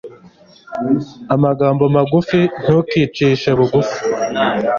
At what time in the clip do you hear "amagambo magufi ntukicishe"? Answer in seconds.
1.35-3.49